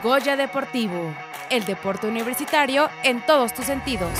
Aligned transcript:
Goya 0.00 0.36
Deportivo, 0.36 1.12
el 1.50 1.64
deporte 1.64 2.06
universitario 2.06 2.88
en 3.02 3.20
todos 3.26 3.52
tus 3.52 3.64
sentidos. 3.64 4.12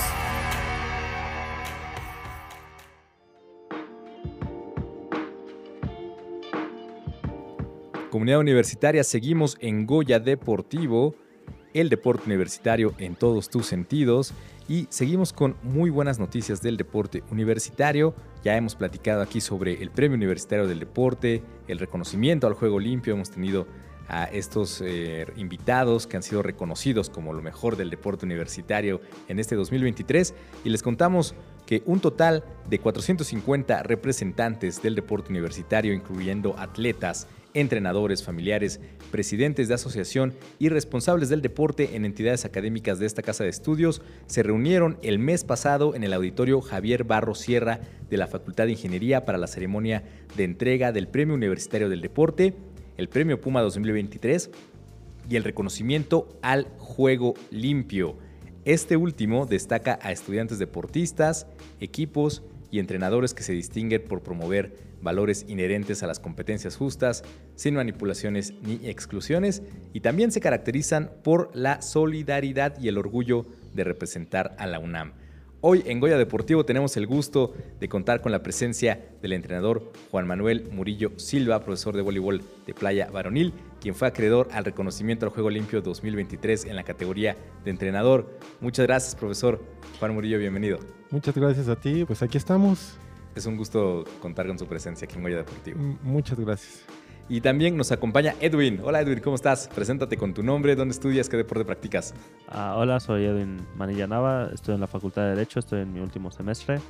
Comunidad 8.10 8.40
universitaria, 8.40 9.04
seguimos 9.04 9.56
en 9.60 9.86
Goya 9.86 10.18
Deportivo, 10.18 11.14
el 11.74 11.90
deporte 11.90 12.24
universitario 12.26 12.94
en 12.98 13.14
todos 13.14 13.48
tus 13.48 13.66
sentidos 13.66 14.34
y 14.68 14.88
seguimos 14.90 15.32
con 15.32 15.56
muy 15.62 15.90
buenas 15.90 16.18
noticias 16.18 16.60
del 16.60 16.76
deporte 16.76 17.22
universitario. 17.30 18.16
Ya 18.42 18.56
hemos 18.56 18.74
platicado 18.74 19.22
aquí 19.22 19.40
sobre 19.40 19.80
el 19.80 19.92
Premio 19.92 20.16
Universitario 20.16 20.66
del 20.66 20.80
Deporte, 20.80 21.44
el 21.68 21.78
reconocimiento 21.78 22.48
al 22.48 22.54
juego 22.54 22.80
limpio, 22.80 23.14
hemos 23.14 23.30
tenido 23.30 23.68
a 24.08 24.24
estos 24.24 24.82
eh, 24.84 25.26
invitados 25.36 26.06
que 26.06 26.16
han 26.16 26.22
sido 26.22 26.42
reconocidos 26.42 27.10
como 27.10 27.32
lo 27.32 27.42
mejor 27.42 27.76
del 27.76 27.90
deporte 27.90 28.24
universitario 28.24 29.00
en 29.28 29.38
este 29.38 29.54
2023 29.54 30.34
y 30.64 30.70
les 30.70 30.82
contamos 30.82 31.34
que 31.66 31.82
un 31.84 32.00
total 32.00 32.44
de 32.68 32.78
450 32.78 33.82
representantes 33.82 34.80
del 34.80 34.94
deporte 34.94 35.30
universitario, 35.30 35.92
incluyendo 35.92 36.58
atletas, 36.58 37.26
entrenadores, 37.52 38.22
familiares, 38.22 38.80
presidentes 39.10 39.68
de 39.68 39.74
asociación 39.74 40.34
y 40.58 40.70
responsables 40.70 41.28
del 41.28 41.42
deporte 41.42 41.94
en 41.94 42.06
entidades 42.06 42.46
académicas 42.46 42.98
de 42.98 43.04
esta 43.04 43.22
casa 43.22 43.44
de 43.44 43.50
estudios, 43.50 44.00
se 44.26 44.42
reunieron 44.42 44.98
el 45.02 45.18
mes 45.18 45.44
pasado 45.44 45.94
en 45.94 46.04
el 46.04 46.14
auditorio 46.14 46.62
Javier 46.62 47.04
Barro 47.04 47.34
Sierra 47.34 47.80
de 48.08 48.16
la 48.16 48.28
Facultad 48.28 48.64
de 48.64 48.72
Ingeniería 48.72 49.26
para 49.26 49.36
la 49.36 49.46
ceremonia 49.46 50.04
de 50.36 50.44
entrega 50.44 50.92
del 50.92 51.08
Premio 51.08 51.34
Universitario 51.34 51.90
del 51.90 52.00
Deporte 52.00 52.54
el 52.98 53.08
Premio 53.08 53.40
Puma 53.40 53.62
2023 53.62 54.50
y 55.30 55.36
el 55.36 55.44
reconocimiento 55.44 56.28
al 56.42 56.66
juego 56.78 57.34
limpio. 57.50 58.18
Este 58.64 58.96
último 58.96 59.46
destaca 59.46 59.98
a 60.02 60.12
estudiantes 60.12 60.58
deportistas, 60.58 61.46
equipos 61.80 62.42
y 62.70 62.80
entrenadores 62.80 63.32
que 63.32 63.44
se 63.44 63.52
distinguen 63.52 64.04
por 64.06 64.22
promover 64.22 64.76
valores 65.00 65.46
inherentes 65.48 66.02
a 66.02 66.08
las 66.08 66.18
competencias 66.18 66.76
justas, 66.76 67.22
sin 67.54 67.74
manipulaciones 67.74 68.52
ni 68.62 68.80
exclusiones, 68.88 69.62
y 69.92 70.00
también 70.00 70.32
se 70.32 70.40
caracterizan 70.40 71.10
por 71.22 71.54
la 71.54 71.80
solidaridad 71.80 72.78
y 72.80 72.88
el 72.88 72.98
orgullo 72.98 73.46
de 73.74 73.84
representar 73.84 74.56
a 74.58 74.66
la 74.66 74.80
UNAM. 74.80 75.12
Hoy 75.60 75.82
en 75.86 75.98
Goya 75.98 76.16
Deportivo 76.16 76.64
tenemos 76.64 76.96
el 76.96 77.08
gusto 77.08 77.52
de 77.80 77.88
contar 77.88 78.20
con 78.20 78.30
la 78.30 78.44
presencia 78.44 79.08
del 79.20 79.32
entrenador 79.32 79.92
Juan 80.12 80.24
Manuel 80.24 80.68
Murillo 80.70 81.10
Silva, 81.16 81.64
profesor 81.64 81.96
de 81.96 82.02
voleibol 82.02 82.42
de 82.64 82.74
playa 82.74 83.10
varonil, 83.10 83.52
quien 83.80 83.96
fue 83.96 84.06
acreedor 84.06 84.48
al 84.52 84.64
reconocimiento 84.64 85.26
al 85.26 85.32
Juego 85.32 85.50
Limpio 85.50 85.82
2023 85.82 86.66
en 86.66 86.76
la 86.76 86.84
categoría 86.84 87.36
de 87.64 87.72
entrenador. 87.72 88.38
Muchas 88.60 88.86
gracias, 88.86 89.16
profesor 89.16 89.60
Juan 89.98 90.14
Murillo, 90.14 90.38
bienvenido. 90.38 90.78
Muchas 91.10 91.34
gracias 91.34 91.66
a 91.66 91.74
ti, 91.74 92.04
pues 92.04 92.22
aquí 92.22 92.38
estamos. 92.38 92.96
Es 93.34 93.44
un 93.44 93.56
gusto 93.56 94.04
contar 94.20 94.46
con 94.46 94.60
su 94.60 94.66
presencia 94.66 95.06
aquí 95.06 95.16
en 95.16 95.22
Goya 95.22 95.38
Deportivo. 95.38 95.80
Muchas 96.04 96.38
gracias. 96.38 96.84
Y 97.30 97.42
también 97.42 97.76
nos 97.76 97.92
acompaña 97.92 98.34
Edwin. 98.40 98.80
Hola 98.82 99.02
Edwin, 99.02 99.20
¿cómo 99.20 99.36
estás? 99.36 99.68
Preséntate 99.74 100.16
con 100.16 100.32
tu 100.32 100.42
nombre, 100.42 100.74
dónde 100.74 100.92
estudias, 100.92 101.28
qué 101.28 101.36
deporte 101.36 101.62
practicas. 101.62 102.14
Ah, 102.48 102.76
hola, 102.78 103.00
soy 103.00 103.26
Edwin 103.26 103.66
Manilla 103.76 104.06
Nava, 104.06 104.48
estoy 104.54 104.76
en 104.76 104.80
la 104.80 104.86
Facultad 104.86 105.24
de 105.24 105.28
Derecho, 105.30 105.58
estoy 105.58 105.82
en 105.82 105.92
mi 105.92 106.00
último 106.00 106.30
semestre 106.30 106.80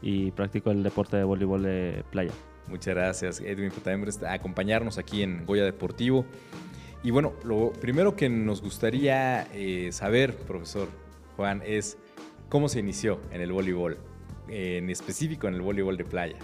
y 0.00 0.30
practico 0.30 0.70
el 0.70 0.84
deporte 0.84 1.16
de 1.16 1.24
voleibol 1.24 1.64
de 1.64 2.04
playa. 2.12 2.30
Muchas 2.68 2.94
gracias 2.94 3.40
Edwin 3.40 3.70
por 3.72 3.82
también 3.82 4.08
acompañarnos 4.28 4.98
aquí 4.98 5.24
en 5.24 5.44
Goya 5.44 5.64
Deportivo. 5.64 6.24
Y 7.02 7.10
bueno, 7.10 7.32
lo 7.42 7.72
primero 7.72 8.14
que 8.14 8.28
nos 8.28 8.62
gustaría 8.62 9.48
eh, 9.52 9.90
saber, 9.90 10.36
profesor 10.36 10.86
Juan, 11.36 11.60
es 11.66 11.98
cómo 12.48 12.68
se 12.68 12.78
inició 12.78 13.20
en 13.32 13.40
el 13.40 13.50
voleibol, 13.50 13.98
en 14.48 14.90
específico 14.90 15.48
en 15.48 15.54
el 15.54 15.60
voleibol 15.60 15.96
de 15.96 16.04
playa. 16.04 16.36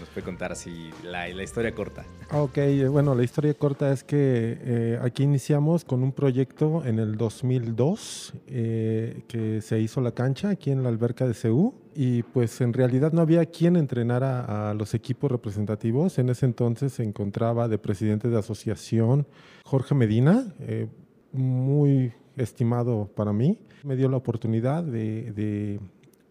Nos 0.00 0.08
puede 0.10 0.24
contar 0.24 0.52
así 0.52 0.90
la, 1.02 1.28
historia 1.42 1.74
corta. 1.74 2.04
Ok, 2.32 2.58
bueno, 2.90 3.14
la 3.14 3.24
historia 3.24 3.54
corta 3.54 3.92
es 3.92 4.04
que 4.04 4.58
eh, 4.60 4.98
aquí 5.02 5.22
iniciamos 5.22 5.84
con 5.84 6.02
un 6.02 6.12
proyecto 6.12 6.84
en 6.84 6.98
el 6.98 7.16
2002 7.16 8.34
eh, 8.46 9.22
que 9.28 9.60
se 9.60 9.80
hizo 9.80 10.00
la 10.00 10.12
cancha 10.12 10.50
aquí 10.50 10.70
en 10.70 10.82
la 10.82 10.88
alberca 10.88 11.26
de 11.26 11.34
CEU 11.34 11.74
y 11.94 12.22
pues 12.22 12.60
en 12.60 12.72
realidad 12.72 13.12
no 13.12 13.22
había 13.22 13.44
quien 13.46 13.76
entrenara 13.76 14.70
a 14.70 14.74
los 14.74 14.94
equipos 14.94 15.30
representativos. 15.30 16.18
En 16.18 16.28
ese 16.28 16.46
entonces 16.46 16.92
se 16.92 17.02
encontraba 17.02 17.68
de 17.68 17.78
presidente 17.78 18.28
de 18.28 18.38
asociación 18.38 19.26
Jorge 19.64 19.94
Medina, 19.94 20.54
eh, 20.60 20.86
muy 21.32 22.12
estimado 22.36 23.10
para 23.14 23.32
mí. 23.32 23.58
Me 23.84 23.96
dio 23.96 24.08
la 24.08 24.16
oportunidad 24.16 24.82
de 24.84 25.32
de 25.32 25.80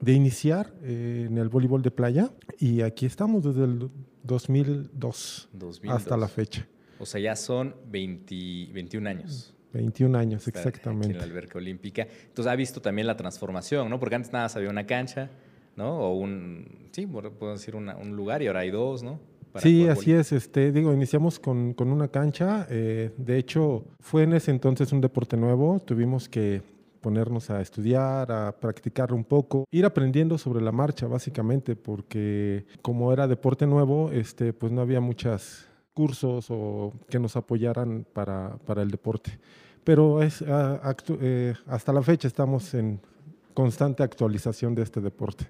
iniciar 0.06 0.74
eh, 0.82 1.26
en 1.28 1.38
el 1.38 1.50
voleibol 1.50 1.82
de 1.82 1.92
playa 1.92 2.32
y 2.60 2.82
aquí 2.82 3.06
estamos 3.06 3.44
desde 3.44 3.64
el 3.64 3.90
2002, 4.24 5.50
hasta 5.90 6.18
la 6.18 6.28
fecha. 6.28 6.68
O 7.00 7.06
sea, 7.06 7.22
ya 7.22 7.36
son 7.36 7.76
21 7.90 9.10
años. 9.10 9.54
21 9.74 10.18
años, 10.18 10.48
exactamente. 10.48 11.12
en 11.12 11.18
la 11.18 11.24
alberca 11.24 11.58
olímpica. 11.58 12.08
Entonces 12.28 12.52
ha 12.52 12.56
visto 12.56 12.82
también 12.82 13.06
la 13.06 13.16
transformación, 13.16 13.90
¿no? 13.90 14.00
Porque 14.00 14.16
antes 14.16 14.32
nada 14.32 14.50
había 14.56 14.70
una 14.70 14.86
cancha, 14.86 15.30
¿no? 15.76 16.00
O 16.00 16.16
un, 16.16 16.90
sí, 16.92 17.06
puedo 17.06 17.52
decir 17.52 17.76
un 17.76 18.16
lugar 18.16 18.42
y 18.42 18.48
ahora 18.48 18.62
hay 18.62 18.72
dos, 18.72 19.04
¿no? 19.04 19.20
sí, 19.60 19.88
así 19.88 20.14
es. 20.14 20.32
Este, 20.32 20.72
digo, 20.72 20.94
iniciamos 20.94 21.40
con, 21.40 21.74
con 21.74 21.90
una 21.90 22.08
cancha. 22.08 22.68
Eh, 22.70 23.12
de 23.18 23.38
hecho, 23.38 23.86
fue 24.00 24.24
en 24.24 24.34
ese 24.34 24.52
entonces 24.52 24.92
un 24.92 25.02
deporte 25.02 25.38
nuevo. 25.38 25.80
Tuvimos 25.80 26.30
que 26.30 26.62
ponernos 27.08 27.50
a 27.50 27.62
estudiar, 27.62 28.30
a 28.34 28.52
practicar 28.52 29.14
un 29.14 29.24
poco, 29.24 29.64
ir 29.72 29.86
aprendiendo 29.86 30.38
sobre 30.38 30.60
la 30.60 30.74
marcha 30.74 31.08
básicamente, 31.08 31.78
porque 31.78 32.66
como 32.82 33.14
era 33.14 33.30
deporte 33.30 33.66
nuevo, 33.66 34.12
este, 34.12 34.52
pues 34.52 34.74
no 34.74 34.82
había 34.82 35.00
muchos 35.00 35.70
cursos 35.94 36.48
o 36.50 36.92
que 37.10 37.18
nos 37.18 37.38
apoyaran 37.38 38.06
para, 38.12 38.58
para 38.66 38.82
el 38.82 38.92
deporte. 38.92 39.40
Pero 39.86 40.22
es, 40.22 40.44
eh, 40.46 41.56
hasta 41.68 41.94
la 41.94 42.02
fecha 42.02 42.28
estamos 42.28 42.74
en 42.74 43.00
constante 43.54 44.04
actualización 44.04 44.76
de 44.76 44.84
este 44.84 45.00
deporte. 45.00 45.48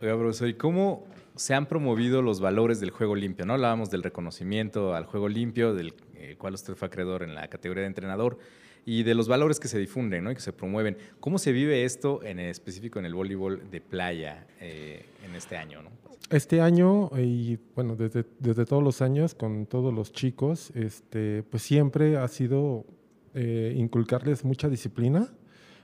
Oiga, 0.00 0.18
profesor, 0.18 0.48
¿y 0.48 0.54
cómo 0.54 1.04
se 1.36 1.54
han 1.54 1.66
promovido 1.66 2.22
los 2.22 2.40
valores 2.40 2.80
del 2.80 2.90
juego 2.90 3.14
limpio? 3.14 3.46
¿no? 3.46 3.52
Hablábamos 3.52 3.88
del 3.88 4.02
reconocimiento 4.02 4.96
al 4.96 5.04
juego 5.04 5.28
limpio, 5.28 5.74
del 5.74 5.94
eh, 6.16 6.34
cual 6.36 6.54
usted 6.54 6.74
fue 6.74 6.88
acreedor 6.88 7.22
en 7.22 7.36
la 7.36 7.46
categoría 7.46 7.82
de 7.82 7.86
entrenador 7.86 8.38
y 8.84 9.02
de 9.02 9.14
los 9.14 9.28
valores 9.28 9.60
que 9.60 9.68
se 9.68 9.78
difunden 9.78 10.24
¿no? 10.24 10.30
y 10.30 10.34
que 10.34 10.40
se 10.40 10.52
promueven. 10.52 10.96
¿Cómo 11.20 11.38
se 11.38 11.52
vive 11.52 11.84
esto 11.84 12.22
en 12.22 12.38
específico 12.38 12.98
en 12.98 13.06
el 13.06 13.14
voleibol 13.14 13.70
de 13.70 13.80
playa 13.80 14.46
eh, 14.60 15.06
en 15.24 15.34
este 15.34 15.56
año? 15.56 15.82
¿no? 15.82 15.90
Este 16.30 16.60
año, 16.60 17.10
y 17.18 17.58
bueno, 17.74 17.94
desde, 17.94 18.24
desde, 18.38 18.64
todos 18.64 18.82
los 18.82 19.02
años, 19.02 19.34
con 19.34 19.66
todos 19.66 19.92
los 19.92 20.12
chicos, 20.12 20.72
este, 20.74 21.42
pues 21.42 21.62
siempre 21.62 22.16
ha 22.16 22.26
sido 22.26 22.86
eh, 23.34 23.74
inculcarles 23.76 24.44
mucha 24.44 24.68
disciplina, 24.68 25.28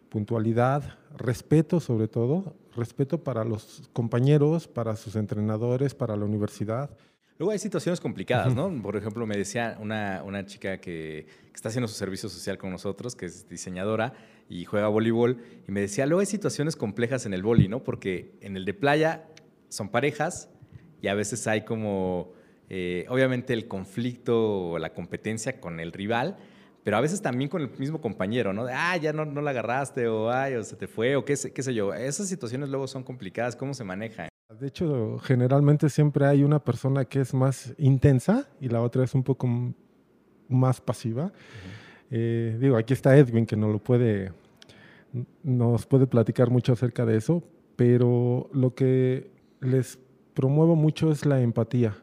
puntualidad, 0.08 0.98
respeto 1.16 1.80
sobre 1.80 2.08
todo, 2.08 2.56
respeto 2.74 3.22
para 3.22 3.44
los 3.44 3.90
compañeros, 3.92 4.68
para 4.68 4.96
sus 4.96 5.16
entrenadores, 5.16 5.94
para 5.94 6.16
la 6.16 6.24
universidad. 6.24 6.90
Luego 7.38 7.52
hay 7.52 7.60
situaciones 7.60 8.00
complicadas, 8.00 8.52
¿no? 8.52 8.70
Por 8.82 8.96
ejemplo, 8.96 9.24
me 9.24 9.36
decía 9.36 9.76
una, 9.80 10.24
una 10.24 10.44
chica 10.44 10.78
que, 10.78 11.26
está 11.54 11.68
haciendo 11.68 11.86
su 11.86 11.94
servicio 11.94 12.28
social 12.28 12.58
con 12.58 12.70
nosotros, 12.70 13.14
que 13.14 13.26
es 13.26 13.48
diseñadora 13.48 14.12
y 14.48 14.64
juega 14.64 14.88
voleibol, 14.88 15.42
y 15.66 15.72
me 15.72 15.80
decía, 15.80 16.06
luego 16.06 16.20
hay 16.20 16.26
situaciones 16.26 16.74
complejas 16.74 17.26
en 17.26 17.34
el 17.34 17.42
vóley, 17.42 17.68
¿no? 17.68 17.84
Porque 17.84 18.36
en 18.40 18.56
el 18.56 18.64
de 18.64 18.74
playa 18.74 19.28
son 19.68 19.88
parejas 19.88 20.50
y 21.00 21.06
a 21.06 21.14
veces 21.14 21.46
hay 21.46 21.64
como, 21.64 22.32
eh, 22.70 23.06
obviamente, 23.08 23.52
el 23.52 23.68
conflicto 23.68 24.70
o 24.70 24.78
la 24.80 24.92
competencia 24.92 25.60
con 25.60 25.78
el 25.78 25.92
rival, 25.92 26.36
pero 26.82 26.96
a 26.96 27.00
veces 27.00 27.22
también 27.22 27.50
con 27.50 27.62
el 27.62 27.70
mismo 27.78 28.00
compañero, 28.00 28.52
¿no? 28.52 28.64
De, 28.64 28.72
ah, 28.72 28.96
ya 28.96 29.12
no, 29.12 29.24
no 29.24 29.42
la 29.42 29.50
agarraste, 29.50 30.08
o 30.08 30.30
ay, 30.30 30.54
o 30.54 30.64
se 30.64 30.74
te 30.74 30.88
fue, 30.88 31.14
o 31.14 31.24
qué, 31.24 31.34
qué 31.54 31.62
sé 31.62 31.72
yo. 31.72 31.94
Esas 31.94 32.28
situaciones 32.28 32.68
luego 32.68 32.88
son 32.88 33.04
complicadas, 33.04 33.54
¿cómo 33.54 33.74
se 33.74 33.84
manejan? 33.84 34.28
De 34.48 34.66
hecho, 34.66 35.18
generalmente 35.18 35.90
siempre 35.90 36.24
hay 36.24 36.42
una 36.42 36.58
persona 36.58 37.04
que 37.04 37.20
es 37.20 37.34
más 37.34 37.74
intensa 37.76 38.48
y 38.62 38.70
la 38.70 38.80
otra 38.80 39.04
es 39.04 39.14
un 39.14 39.22
poco 39.22 39.46
más 40.48 40.80
pasiva. 40.80 41.30
Eh, 42.10 42.56
digo, 42.58 42.78
aquí 42.78 42.94
está 42.94 43.14
Edwin 43.14 43.44
que 43.44 43.56
nos 43.56 43.70
lo 43.70 43.78
puede, 43.78 44.32
nos 45.42 45.84
puede 45.84 46.06
platicar 46.06 46.48
mucho 46.48 46.72
acerca 46.72 47.04
de 47.04 47.18
eso, 47.18 47.42
pero 47.76 48.48
lo 48.54 48.74
que 48.74 49.30
les 49.60 49.98
promuevo 50.32 50.76
mucho 50.76 51.12
es 51.12 51.26
la 51.26 51.42
empatía. 51.42 51.94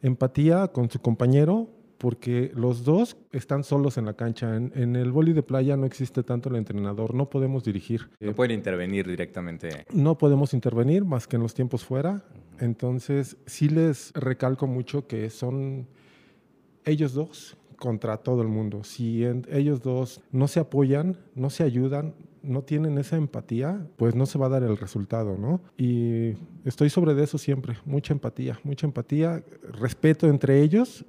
Empatía 0.00 0.68
con 0.68 0.88
su 0.88 1.00
compañero, 1.00 1.68
porque 1.98 2.50
los 2.54 2.84
dos 2.84 3.16
están 3.32 3.64
solos 3.64 3.98
en 3.98 4.06
la 4.06 4.14
cancha. 4.14 4.56
En, 4.56 4.96
el 4.96 5.12
boli 5.12 5.32
de 5.32 5.42
playa 5.42 5.76
no 5.76 5.86
existe 5.86 6.22
tanto 6.22 6.48
el 6.48 6.56
entrenador, 6.56 7.14
no 7.14 7.30
podemos 7.30 7.64
dirigir. 7.64 8.08
No 8.20 8.34
pueden 8.34 8.56
intervenir 8.56 9.06
directamente. 9.06 9.86
No 9.92 10.18
podemos 10.18 10.54
intervenir 10.54 11.04
más 11.04 11.26
que 11.26 11.36
en 11.36 11.42
los 11.42 11.54
tiempos 11.54 11.84
fuera. 11.84 12.24
Entonces, 12.58 13.36
sí 13.46 13.68
les 13.68 14.12
recalco 14.12 14.66
mucho 14.66 15.06
que 15.06 15.30
son 15.30 15.86
ellos 16.84 17.14
dos 17.14 17.56
contra 17.76 18.16
todo 18.18 18.42
el 18.42 18.48
mundo. 18.48 18.84
Si 18.84 19.24
ellos 19.50 19.82
dos 19.82 20.20
no 20.30 20.48
se 20.48 20.60
apoyan, 20.60 21.18
no 21.34 21.50
se 21.50 21.64
ayudan, 21.64 22.14
no 22.42 22.62
tienen 22.62 22.98
esa 22.98 23.16
empatía, 23.16 23.86
pues 23.96 24.14
no 24.14 24.26
se 24.26 24.38
va 24.38 24.46
a 24.46 24.50
dar 24.50 24.62
el 24.62 24.76
resultado, 24.76 25.36
¿no? 25.38 25.60
Y 25.76 26.34
estoy 26.64 26.90
sobre 26.90 27.14
de 27.14 27.24
eso 27.24 27.38
siempre, 27.38 27.76
mucha 27.84 28.12
empatía, 28.12 28.60
mucha 28.64 28.86
empatía, 28.86 29.42
respeto 29.72 30.28
entre 30.28 30.62
ellos, 30.62 31.04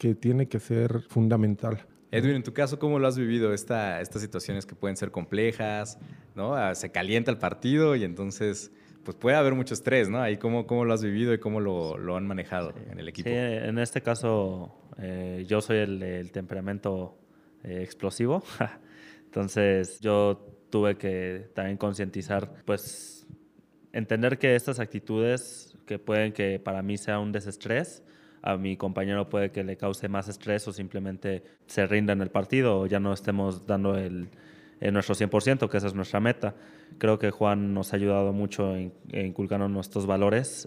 que 0.00 0.14
tiene 0.14 0.48
que 0.48 0.58
ser 0.58 1.02
fundamental. 1.02 1.86
Edwin, 2.10 2.36
en 2.36 2.42
tu 2.42 2.54
caso, 2.54 2.78
¿cómo 2.78 2.98
lo 2.98 3.06
has 3.06 3.18
vivido 3.18 3.52
esta, 3.52 4.00
estas 4.00 4.22
situaciones 4.22 4.64
que 4.64 4.74
pueden 4.74 4.96
ser 4.96 5.10
complejas? 5.10 5.98
¿no? 6.34 6.54
Ah, 6.54 6.74
se 6.74 6.90
calienta 6.90 7.30
el 7.30 7.36
partido 7.36 7.94
y 7.94 8.04
entonces 8.04 8.72
pues 9.04 9.16
puede 9.18 9.36
haber 9.36 9.54
mucho 9.54 9.74
estrés, 9.74 10.08
¿no? 10.08 10.20
Ahí 10.20 10.38
cómo, 10.38 10.66
cómo 10.66 10.86
lo 10.86 10.94
has 10.94 11.02
vivido 11.02 11.34
y 11.34 11.38
cómo 11.38 11.60
lo, 11.60 11.98
lo 11.98 12.16
han 12.16 12.26
manejado 12.26 12.72
en 12.90 12.98
el 12.98 13.08
equipo. 13.08 13.28
Sí, 13.28 13.34
en 13.34 13.78
este 13.78 14.00
caso 14.00 14.74
eh, 14.98 15.44
yo 15.46 15.60
soy 15.60 15.78
el, 15.78 16.30
temperamento 16.32 17.18
eh, 17.62 17.82
explosivo, 17.82 18.42
entonces 19.26 20.00
yo 20.00 20.46
tuve 20.70 20.96
que 20.96 21.50
también 21.54 21.76
concientizar, 21.76 22.52
pues 22.64 23.26
entender 23.92 24.38
que 24.38 24.54
estas 24.54 24.80
actitudes 24.80 25.76
que 25.86 25.98
pueden 25.98 26.32
que 26.32 26.58
para 26.58 26.82
mí 26.82 26.96
sea 26.96 27.18
un 27.18 27.32
desestrés, 27.32 28.02
a 28.42 28.56
mi 28.56 28.76
compañero 28.76 29.28
puede 29.28 29.50
que 29.50 29.64
le 29.64 29.76
cause 29.76 30.08
más 30.08 30.28
estrés 30.28 30.66
o 30.68 30.72
simplemente 30.72 31.42
se 31.66 31.86
rinda 31.86 32.12
en 32.12 32.22
el 32.22 32.30
partido 32.30 32.80
o 32.80 32.86
ya 32.86 33.00
no 33.00 33.12
estemos 33.12 33.66
dando 33.66 33.96
el, 33.96 34.28
nuestro 34.80 35.14
100%, 35.14 35.68
que 35.68 35.76
esa 35.76 35.88
es 35.88 35.94
nuestra 35.94 36.20
meta. 36.20 36.54
Creo 36.98 37.18
que 37.18 37.30
Juan 37.30 37.74
nos 37.74 37.92
ha 37.92 37.96
ayudado 37.96 38.32
mucho 38.32 38.74
en, 38.74 38.92
inculcando 39.12 39.68
nuestros 39.68 40.06
valores 40.06 40.66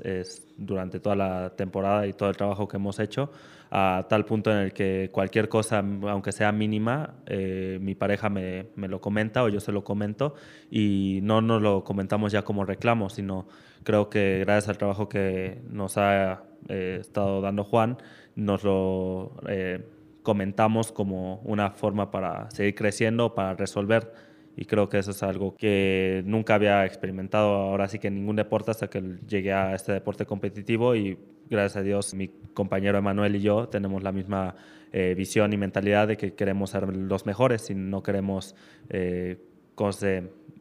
durante 0.56 1.00
toda 1.00 1.16
la 1.16 1.56
temporada 1.56 2.06
y 2.06 2.14
todo 2.14 2.30
el 2.30 2.38
trabajo 2.38 2.68
que 2.68 2.78
hemos 2.78 3.00
hecho, 3.00 3.32
a 3.72 4.06
tal 4.08 4.24
punto 4.24 4.52
en 4.52 4.58
el 4.58 4.72
que 4.72 5.10
cualquier 5.12 5.50
cosa, 5.50 5.80
aunque 5.80 6.32
sea 6.32 6.52
mínima, 6.52 7.16
eh, 7.26 7.80
mi 7.82 7.96
pareja 7.96 8.30
me, 8.30 8.68
me, 8.76 8.88
lo 8.88 9.02
comenta 9.02 9.44
o 9.44 9.50
yo 9.50 9.60
se 9.60 9.72
lo 9.72 9.84
comento 9.84 10.36
y 10.70 11.22
no 11.24 11.42
nos 11.42 11.60
lo 11.60 11.84
comentamos 11.84 12.32
ya 12.32 12.44
como 12.44 12.66
reclamo, 12.66 13.10
sino 13.10 13.48
creo 13.84 14.12
que 14.12 14.42
gracias 14.42 14.70
al 14.70 14.78
trabajo 14.78 15.10
que 15.10 15.60
nos 15.72 15.98
ha 15.98 16.44
eh, 16.70 16.98
estado 17.02 17.42
dando 17.42 17.64
Juan, 17.64 17.98
nos 18.36 18.64
lo 18.64 19.36
eh, 19.48 19.86
comentamos 20.22 20.92
como 20.92 21.38
una 21.44 21.72
forma 21.72 22.12
para 22.12 22.50
seguir 22.52 22.76
creciendo, 22.76 23.36
para 23.36 23.56
resolver. 23.56 24.12
Y 24.56 24.66
creo 24.66 24.88
que 24.88 25.00
eso 25.00 25.12
es 25.12 25.24
algo 25.24 25.56
que 25.56 26.22
nunca 26.26 26.56
había 26.56 26.86
experimentado 26.86 27.56
ahora 27.56 27.88
sí 27.88 27.98
que 27.98 28.08
en 28.08 28.16
ningún 28.16 28.36
deporte 28.36 28.70
hasta 28.70 28.88
que 28.88 29.02
llegué 29.28 29.52
a 29.52 29.74
este 29.74 29.94
deporte 29.94 30.28
competitivo 30.28 30.96
y 30.96 31.18
gracias 31.50 31.78
a 31.78 31.82
Dios 31.82 32.14
mi 32.14 32.28
compañero 32.54 33.00
Emanuel 33.00 33.36
y 33.36 33.42
yo 33.42 33.68
tenemos 33.68 34.04
la 34.04 34.12
misma 34.12 34.56
eh, 34.92 35.16
visión 35.18 35.54
y 35.54 35.58
mentalidad 35.58 36.08
de 36.08 36.18
que 36.18 36.36
queremos 36.36 36.70
ser 36.70 36.96
los 36.96 37.26
mejores 37.26 37.72
y 37.72 37.76
no 37.76 38.04
queremos 38.04 38.56
eh, 38.90 39.42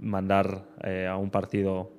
mandar 0.00 0.64
a 1.06 1.16
un 1.18 1.30
partido 1.30 1.92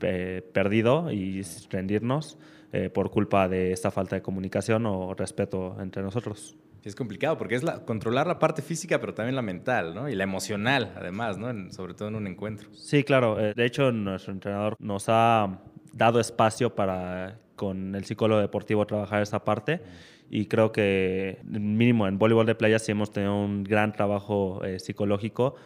perdido 0.00 1.12
y 1.12 1.42
rendirnos. 1.68 2.38
Eh, 2.72 2.88
por 2.88 3.10
culpa 3.10 3.48
de 3.48 3.72
esta 3.72 3.90
falta 3.90 4.14
de 4.14 4.22
comunicación 4.22 4.86
o 4.86 5.12
respeto 5.14 5.76
entre 5.80 6.04
nosotros. 6.04 6.56
Es 6.84 6.94
complicado 6.94 7.36
porque 7.36 7.56
es 7.56 7.64
la, 7.64 7.84
controlar 7.84 8.28
la 8.28 8.38
parte 8.38 8.62
física, 8.62 9.00
pero 9.00 9.12
también 9.12 9.34
la 9.34 9.42
mental, 9.42 9.92
¿no? 9.92 10.08
Y 10.08 10.14
la 10.14 10.22
emocional, 10.22 10.92
además, 10.96 11.36
¿no? 11.36 11.48
sobre 11.72 11.94
todo 11.94 12.06
en 12.06 12.14
un 12.14 12.28
encuentro. 12.28 12.68
Sí, 12.72 13.02
claro. 13.02 13.40
Eh, 13.40 13.54
de 13.56 13.66
hecho, 13.66 13.90
nuestro 13.90 14.32
entrenador 14.32 14.76
nos 14.78 15.06
ha 15.08 15.58
dado 15.92 16.20
espacio 16.20 16.72
para 16.76 17.40
con 17.56 17.96
el 17.96 18.04
psicólogo 18.04 18.40
deportivo 18.40 18.86
trabajar 18.86 19.20
esa 19.20 19.44
parte 19.44 19.82
y 20.30 20.46
creo 20.46 20.70
que 20.70 21.40
mínimo 21.42 22.06
en 22.06 22.18
voleibol 22.18 22.46
de 22.46 22.54
playa 22.54 22.78
sí 22.78 22.92
hemos 22.92 23.10
tenido 23.10 23.36
un 23.36 23.64
gran 23.64 23.92
trabajo 23.92 24.64
eh, 24.64 24.78
psicológico 24.78 25.56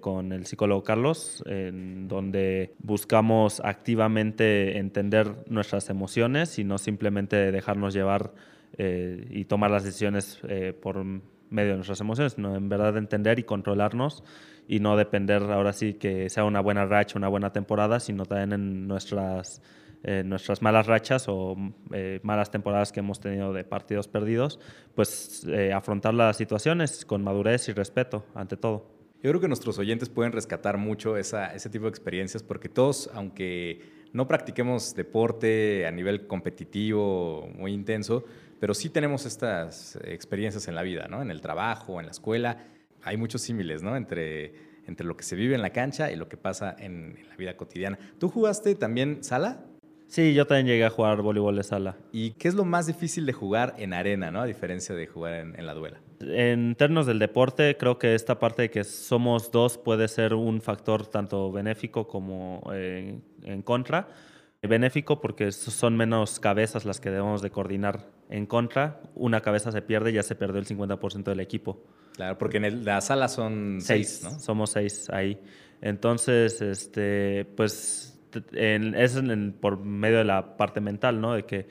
con 0.00 0.32
el 0.32 0.46
psicólogo 0.46 0.84
Carlos, 0.84 1.42
en 1.46 2.06
donde 2.06 2.74
buscamos 2.78 3.60
activamente 3.64 4.78
entender 4.78 5.44
nuestras 5.48 5.90
emociones 5.90 6.58
y 6.58 6.64
no 6.64 6.78
simplemente 6.78 7.50
dejarnos 7.50 7.92
llevar 7.92 8.32
eh, 8.76 9.26
y 9.30 9.44
tomar 9.44 9.70
las 9.70 9.84
decisiones 9.84 10.40
eh, 10.48 10.72
por 10.72 11.04
medio 11.04 11.70
de 11.70 11.76
nuestras 11.76 12.00
emociones, 12.00 12.32
sino 12.32 12.56
en 12.56 12.68
verdad 12.68 12.96
entender 12.96 13.38
y 13.38 13.44
controlarnos 13.44 14.24
y 14.66 14.80
no 14.80 14.96
depender 14.96 15.42
ahora 15.42 15.72
sí 15.72 15.94
que 15.94 16.28
sea 16.28 16.44
una 16.44 16.60
buena 16.60 16.84
racha, 16.84 17.16
una 17.16 17.28
buena 17.28 17.52
temporada, 17.52 18.00
sino 18.00 18.24
también 18.26 18.52
en 18.52 18.88
nuestras 18.88 19.62
nuestras 20.22 20.60
malas 20.60 20.86
rachas 20.86 21.24
o 21.28 21.56
eh, 21.94 22.20
malas 22.22 22.50
temporadas 22.50 22.92
que 22.92 23.00
hemos 23.00 23.20
tenido 23.20 23.54
de 23.54 23.64
partidos 23.64 24.06
perdidos, 24.06 24.60
pues 24.94 25.46
afrontar 25.74 26.12
las 26.12 26.36
situaciones 26.36 27.06
con 27.06 27.24
madurez 27.24 27.70
y 27.70 27.72
respeto 27.72 28.26
ante 28.34 28.58
todo. 28.58 29.03
Yo 29.24 29.30
creo 29.30 29.40
que 29.40 29.48
nuestros 29.48 29.78
oyentes 29.78 30.10
pueden 30.10 30.32
rescatar 30.32 30.76
mucho 30.76 31.16
esa, 31.16 31.54
ese 31.54 31.70
tipo 31.70 31.84
de 31.84 31.88
experiencias 31.88 32.42
porque 32.42 32.68
todos, 32.68 33.08
aunque 33.14 33.80
no 34.12 34.28
practiquemos 34.28 34.94
deporte 34.94 35.86
a 35.86 35.90
nivel 35.90 36.26
competitivo 36.26 37.48
muy 37.56 37.72
intenso, 37.72 38.26
pero 38.60 38.74
sí 38.74 38.90
tenemos 38.90 39.24
estas 39.24 39.98
experiencias 40.04 40.68
en 40.68 40.74
la 40.74 40.82
vida, 40.82 41.08
¿no? 41.08 41.22
En 41.22 41.30
el 41.30 41.40
trabajo, 41.40 42.00
en 42.00 42.04
la 42.04 42.12
escuela. 42.12 42.66
Hay 43.02 43.16
muchos 43.16 43.40
símiles, 43.40 43.82
¿no? 43.82 43.96
Entre, 43.96 44.52
entre 44.86 45.06
lo 45.06 45.16
que 45.16 45.24
se 45.24 45.36
vive 45.36 45.54
en 45.54 45.62
la 45.62 45.70
cancha 45.70 46.12
y 46.12 46.16
lo 46.16 46.28
que 46.28 46.36
pasa 46.36 46.76
en, 46.78 47.16
en 47.18 47.26
la 47.26 47.36
vida 47.36 47.56
cotidiana. 47.56 47.98
¿Tú 48.18 48.28
jugaste 48.28 48.74
también 48.74 49.24
sala? 49.24 49.64
Sí, 50.06 50.34
yo 50.34 50.46
también 50.46 50.66
llegué 50.66 50.84
a 50.84 50.90
jugar 50.90 51.22
voleibol 51.22 51.56
de 51.56 51.64
sala. 51.64 51.96
¿Y 52.12 52.32
qué 52.32 52.48
es 52.48 52.54
lo 52.54 52.64
más 52.64 52.86
difícil 52.86 53.26
de 53.26 53.32
jugar 53.32 53.74
en 53.78 53.92
arena, 53.94 54.30
¿no? 54.30 54.42
a 54.42 54.46
diferencia 54.46 54.94
de 54.94 55.06
jugar 55.06 55.34
en, 55.34 55.66
la 55.66 55.74
duela? 55.74 56.00
En 56.28 56.74
términos 56.76 57.06
del 57.06 57.18
deporte, 57.18 57.76
creo 57.76 57.98
que 57.98 58.14
esta 58.14 58.38
parte 58.38 58.62
de 58.62 58.70
que 58.70 58.84
somos 58.84 59.50
dos 59.50 59.78
puede 59.78 60.08
ser 60.08 60.34
un 60.34 60.60
factor 60.60 61.06
tanto 61.06 61.50
benéfico 61.52 62.06
como 62.06 62.62
eh, 62.72 63.18
en 63.42 63.62
contra. 63.62 64.08
Benéfico 64.62 65.20
porque 65.20 65.52
son 65.52 65.96
menos 65.96 66.40
cabezas 66.40 66.86
las 66.86 66.98
que 66.98 67.10
debemos 67.10 67.42
de 67.42 67.50
coordinar. 67.50 68.06
En 68.30 68.46
contra, 68.46 69.02
una 69.14 69.42
cabeza 69.42 69.70
se 69.70 69.82
pierde 69.82 70.10
y 70.10 70.14
ya 70.14 70.22
se 70.22 70.36
perdió 70.36 70.58
el 70.58 70.66
50% 70.66 71.24
del 71.24 71.40
equipo. 71.40 71.84
Claro, 72.14 72.38
porque 72.38 72.56
en 72.56 72.84
la 72.84 73.00
sala 73.02 73.28
son 73.28 73.78
seis, 73.80 74.22
¿no? 74.24 74.38
Somos 74.38 74.70
seis 74.70 75.10
ahí. 75.10 75.38
Entonces, 75.82 76.62
este, 76.62 77.44
pues 77.56 78.18
es 78.52 79.22
por 79.60 79.78
medio 79.78 80.18
de 80.18 80.24
la 80.24 80.56
parte 80.56 80.80
mental, 80.80 81.20
¿no? 81.20 81.34
De 81.34 81.44
que 81.44 81.66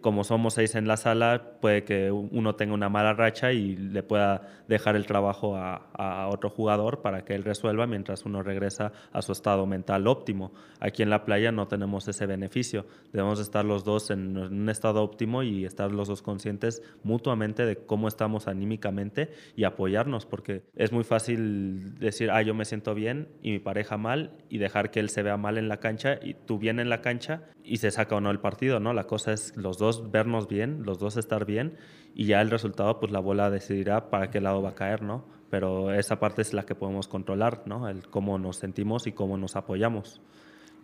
como 0.00 0.24
somos 0.24 0.54
seis 0.54 0.74
en 0.74 0.88
la 0.88 0.96
sala, 0.96 1.58
puede 1.60 1.84
que 1.84 2.10
uno 2.10 2.54
tenga 2.54 2.74
una 2.74 2.88
mala 2.88 3.12
racha 3.12 3.52
y 3.52 3.76
le 3.76 4.02
pueda 4.02 4.48
dejar 4.68 4.96
el 4.96 5.06
trabajo 5.06 5.56
a, 5.56 5.90
a, 5.92 6.28
otro 6.28 6.48
jugador 6.48 7.02
para 7.02 7.24
que 7.24 7.34
él 7.34 7.44
resuelva 7.44 7.86
mientras 7.86 8.24
uno 8.24 8.42
regresa 8.42 8.92
a 9.12 9.22
su 9.22 9.32
estado 9.32 9.66
mental 9.66 10.06
óptimo. 10.06 10.52
Aquí 10.80 11.02
en 11.02 11.10
la 11.10 11.24
playa 11.24 11.52
no 11.52 11.68
tenemos 11.68 12.08
ese 12.08 12.26
beneficio. 12.26 12.86
Debemos 13.12 13.38
estar 13.38 13.64
los 13.64 13.84
dos 13.84 14.10
en 14.10 14.36
un 14.36 14.68
estado 14.68 15.02
óptimo 15.02 15.42
y 15.42 15.64
estar 15.64 15.92
los 15.92 16.08
dos 16.08 16.22
conscientes 16.22 16.82
mutuamente 17.02 17.66
de 17.66 17.76
cómo 17.76 18.08
estamos 18.08 18.48
anímicamente 18.48 19.30
y 19.56 19.64
apoyarnos, 19.64 20.26
porque 20.26 20.62
es 20.74 20.92
muy 20.92 21.04
fácil 21.04 21.98
decir, 21.98 22.30
ah, 22.30 22.42
yo 22.42 22.54
me 22.54 22.64
siento 22.64 22.94
bien 22.94 23.28
y 23.42 23.52
mi 23.52 23.58
pareja 23.58 23.96
mal 23.96 24.32
y 24.48 24.58
dejar 24.58 24.90
que 24.90 25.00
él 25.00 25.10
se 25.10 25.22
vea 25.22 25.36
mal 25.36 25.58
en 25.58 25.68
la 25.68 25.78
cancha 25.78 26.18
y 26.22 26.34
tú 26.34 26.58
bien 26.58 26.80
en 26.80 26.88
la 26.88 27.02
cancha 27.02 27.42
y 27.62 27.78
se 27.78 27.90
saca 27.90 28.16
o 28.16 28.20
no 28.20 28.30
el 28.30 28.38
partido, 28.38 28.80
¿no? 28.80 28.92
La 28.92 29.04
cosa 29.04 29.32
es 29.32 29.56
los 29.66 29.78
dos 29.78 30.12
vernos 30.12 30.46
bien, 30.46 30.84
los 30.84 31.00
dos 31.00 31.16
estar 31.16 31.44
bien 31.44 31.74
y 32.14 32.26
ya 32.26 32.40
el 32.40 32.50
resultado, 32.50 33.00
pues 33.00 33.10
la 33.10 33.18
bola 33.18 33.50
decidirá 33.50 34.10
para 34.10 34.30
qué 34.30 34.40
lado 34.40 34.62
va 34.62 34.70
a 34.70 34.74
caer, 34.76 35.02
¿no? 35.02 35.24
Pero 35.50 35.92
esa 35.92 36.20
parte 36.20 36.42
es 36.42 36.52
la 36.54 36.64
que 36.64 36.76
podemos 36.76 37.08
controlar, 37.08 37.62
¿no? 37.66 37.88
El 37.88 38.06
cómo 38.06 38.38
nos 38.38 38.58
sentimos 38.58 39.08
y 39.08 39.12
cómo 39.12 39.36
nos 39.36 39.56
apoyamos. 39.56 40.20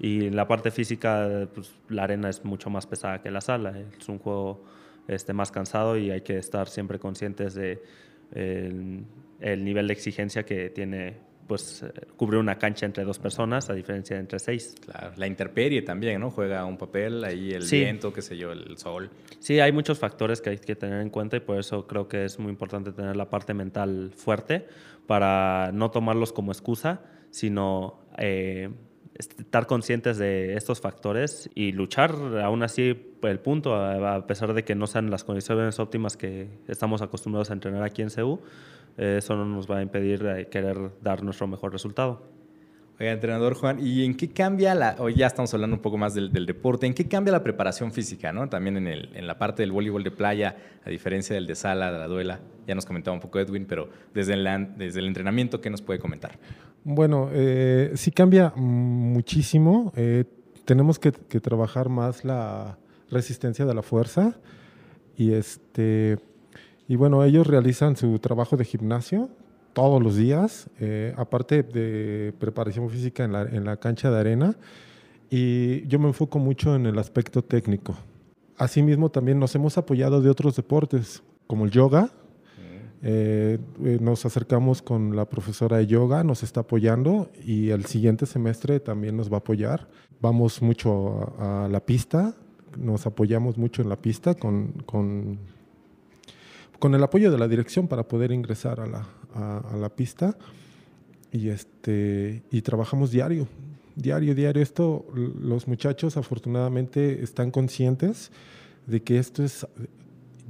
Y 0.01 0.31
la 0.31 0.49
parte 0.49 0.73
física, 0.73 1.49
pues 1.55 1.73
la 1.89 2.03
arena 2.03 2.29
es 2.29 2.45
mucho 2.45 2.71
más 2.71 2.89
pesada 2.89 3.23
que 3.23 3.31
la 3.31 3.41
sala. 3.41 3.79
Es 3.79 4.09
un 4.09 4.19
juego 4.19 4.65
este, 5.07 5.33
más 5.33 5.53
cansado 5.53 5.97
y 5.97 6.11
hay 6.11 6.23
que 6.23 6.39
estar 6.39 6.69
siempre 6.69 6.99
conscientes 6.99 7.55
de 7.55 7.83
el 8.35 9.65
nivel 9.65 9.87
de 9.87 9.93
exigencia 9.93 10.45
que 10.45 10.71
tiene 10.71 11.19
pues 11.53 11.83
eh, 11.83 11.93
cubre 12.17 12.39
una 12.39 12.57
cancha 12.57 12.87
entre 12.87 13.05
dos 13.05 13.19
personas, 13.19 13.69
a 13.69 13.75
diferencia 13.75 14.17
de 14.17 14.21
entre 14.21 14.39
seis. 14.39 14.75
Claro, 14.83 15.13
la 15.17 15.27
intemperie 15.27 15.83
también, 15.83 16.19
¿no? 16.19 16.31
Juega 16.31 16.65
un 16.65 16.79
papel 16.79 17.23
ahí, 17.25 17.51
el 17.51 17.63
viento, 17.71 18.11
qué 18.11 18.23
sé 18.23 18.39
yo, 18.39 18.53
el 18.53 18.79
sol. 18.79 19.11
Sí, 19.39 19.61
hay 19.61 19.71
muchos 19.71 19.99
factores 19.99 20.41
que 20.41 20.49
hay 20.49 20.57
que 20.57 20.77
tener 20.77 21.03
en 21.03 21.11
cuenta 21.11 21.37
y 21.37 21.41
por 21.41 21.59
eso 21.59 21.87
creo 21.87 22.09
que 22.09 22.25
es 22.25 22.39
muy 22.39 22.49
importante 22.49 22.93
tener 22.93 23.17
la 23.17 23.29
parte 23.29 23.53
mental 23.53 24.13
fuerte 24.17 24.67
para 25.07 25.73
no 25.75 25.91
tomarlos 25.91 26.33
como 26.33 26.53
excusa, 26.53 27.03
sino 27.29 28.01
eh, 28.17 28.71
estar 29.31 29.67
conscientes 29.67 30.19
de 30.19 30.55
estos 30.57 30.81
factores 30.81 31.51
y 31.55 31.73
luchar 31.73 32.15
aún 32.43 32.63
así 32.63 33.17
el 33.23 33.41
punto, 33.41 33.75
a 33.75 34.27
pesar 34.27 34.55
de 34.55 34.65
que 34.65 34.75
no 34.75 34.87
sean 34.87 35.11
las 35.11 35.25
condiciones 35.25 35.79
óptimas 35.79 36.17
que 36.17 36.49
estamos 36.69 37.03
acostumbrados 37.03 37.51
a 37.51 37.53
entrenar 37.55 37.83
aquí 37.83 38.03
en 38.03 38.11
CEU, 38.11 38.41
eso 38.97 39.37
no 39.37 39.45
nos 39.45 39.71
va 39.71 39.79
a 39.79 39.83
impedir 39.83 40.49
querer 40.51 40.91
dar 41.01 41.23
nuestro 41.23 41.47
mejor 41.47 41.73
resultado. 41.73 42.23
Oiga, 43.01 43.13
entrenador 43.13 43.55
Juan, 43.55 43.85
¿y 43.85 44.05
en 44.05 44.15
qué 44.15 44.29
cambia 44.29 44.75
la, 44.75 44.97
hoy 44.99 45.15
ya 45.15 45.27
estamos 45.27 45.53
hablando 45.55 45.77
un 45.77 45.83
poco 45.83 45.97
más 45.97 46.15
del, 46.15 46.31
deporte, 46.31 46.87
¿en 46.87 46.95
qué 46.95 47.09
cambia 47.09 47.33
la 47.33 47.43
preparación 47.43 47.91
física, 47.91 48.33
¿no? 48.33 48.49
También 48.49 48.77
en, 48.77 48.87
el, 48.87 49.11
en 49.15 49.27
la 49.27 49.39
parte 49.39 49.63
del 49.63 49.73
voleibol 49.73 50.05
de 50.05 50.11
playa, 50.11 50.57
a 50.85 50.91
diferencia 50.91 51.35
del 51.35 51.47
de 51.47 51.55
sala, 51.55 51.91
de 51.91 51.99
la 51.99 52.07
duela, 52.07 52.41
ya 52.67 52.75
nos 52.75 52.85
comentaba 52.85 53.15
un 53.15 53.21
poco 53.21 53.41
Edwin, 53.41 53.65
pero 53.67 53.89
desde 54.15 54.35
el, 54.35 54.69
desde 54.77 55.01
el 55.01 55.07
entrenamiento, 55.07 55.61
¿qué 55.61 55.71
nos 55.71 55.83
puede 55.83 55.99
comentar? 55.99 56.39
Bueno, 56.85 57.29
eh, 57.33 57.93
sí 57.95 58.11
cambia 58.11 58.53
muchísimo. 58.57 59.93
Eh, 59.97 60.25
tenemos 60.65 60.99
que, 60.99 61.13
trabajar 61.13 61.89
más 61.89 62.25
la 62.25 62.79
resistencia 63.11 63.65
de 63.65 63.75
la 63.75 63.83
fuerza 63.83 64.39
y 65.17 65.33
este 65.33 66.19
y 66.89 66.97
bueno 66.97 67.25
ellos 67.25 67.47
realizan 67.47 67.95
su 67.95 68.19
trabajo 68.19 68.57
de 68.57 68.65
gimnasio 68.65 69.29
todos 69.75 70.03
los 70.03 70.17
días, 70.17 70.71
eh, 70.81 71.15
aparte 71.17 71.63
de 71.63 72.33
preparación 72.39 72.89
física 72.91 73.25
en 73.25 73.33
la, 73.33 73.43
en 73.43 73.65
la 73.65 73.77
cancha 73.77 74.11
de 74.11 74.21
arena, 74.21 74.57
y 75.31 75.87
yo 75.89 75.99
me 75.99 76.09
enfoco 76.09 76.39
mucho 76.39 76.75
en 76.75 76.85
el 76.87 76.99
aspecto 76.99 77.43
técnico. 77.43 77.95
Asimismo, 78.59 79.11
también 79.11 79.39
nos 79.39 79.55
hemos 79.55 79.79
apoyado 79.79 80.21
de 80.21 80.29
otros 80.29 80.57
deportes, 80.57 81.23
como 81.47 81.65
el 81.65 81.71
yoga. 81.71 82.11
Eh, 83.05 83.59
eh, 83.85 83.99
nos 84.01 84.25
acercamos 84.25 84.81
con 84.81 85.17
la 85.17 85.25
profesora 85.25 85.79
de 85.79 85.89
yoga, 85.89 86.23
nos 86.23 86.45
está 86.45 86.61
apoyando 86.61 87.33
y 87.45 87.71
el 87.71 87.85
siguiente 87.87 88.27
semestre 88.27 88.79
también 88.79 89.17
nos 89.17 89.31
va 89.31 89.37
a 89.37 89.39
apoyar. 89.39 89.89
Vamos 90.21 90.63
mucho 90.63 91.35
a, 91.41 91.69
la 91.69 91.85
pista, 91.85 92.37
nos 92.79 93.05
apoyamos 93.07 93.59
mucho 93.59 93.83
en 93.83 93.89
la 93.89 93.97
pista 93.97 94.37
con, 94.37 94.69
con, 94.87 95.41
con 96.79 96.95
el 96.95 97.03
apoyo 97.03 97.33
de 97.33 97.39
la 97.39 97.49
dirección 97.49 97.89
para 97.89 98.07
poder 98.07 98.31
ingresar 98.31 98.79
a 98.79 98.87
la, 98.87 99.09
a, 99.35 99.77
la 99.77 99.89
pista 99.89 100.37
y, 101.33 101.49
este, 101.49 102.45
y 102.53 102.63
trabajamos 102.63 103.11
diario, 103.11 103.49
diario, 103.97 104.33
diario. 104.33 104.63
Esto, 104.63 105.07
los 105.13 105.67
muchachos 105.67 106.17
afortunadamente 106.17 107.21
están 107.25 107.51
conscientes 107.51 108.31
de 108.87 109.03
que 109.03 109.19
esto 109.19 109.43
es 109.43 109.67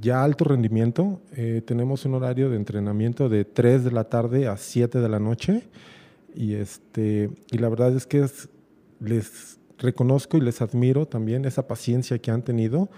ya 0.03 0.23
alto 0.23 0.43
rendimiento. 0.43 1.21
Eh, 1.35 1.61
tenemos 1.65 2.05
un 2.05 2.13
horario 2.13 2.49
de 2.49 2.57
entrenamiento 2.57 3.29
de 3.29 3.45
3 3.45 3.85
de 3.85 3.91
la 3.91 4.03
tarde 4.03 4.47
a 4.47 4.57
7 4.57 4.99
de 4.99 5.09
la 5.09 5.19
noche 5.19 5.63
y, 6.35 6.53
este, 6.55 7.31
y 7.49 7.57
la 7.57 7.69
verdad 7.69 7.95
es 7.95 8.05
que 8.05 8.25
les 8.99 9.59
reconozco 9.79 10.37
y 10.37 10.41
les 10.41 10.61
admiro 10.61 11.07
también 11.07 11.45
esa 11.45 11.67
paciencia 11.67 12.19
que 12.19 12.31
han 12.31 12.43
tenido, 12.43 12.89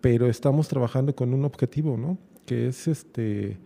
pero 0.00 0.26
estamos 0.26 0.68
trabajando 0.68 1.14
con 1.16 1.32
un 1.32 1.44
objetivo, 1.44 1.96
¿no? 1.96 2.18
Que 2.44 2.68
es 2.68 2.88
este, 2.88 3.56